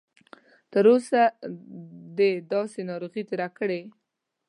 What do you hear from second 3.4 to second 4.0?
کړې؟